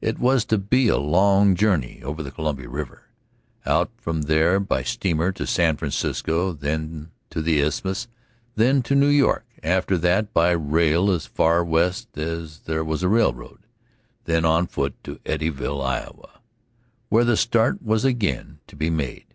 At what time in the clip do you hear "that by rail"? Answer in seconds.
9.98-11.10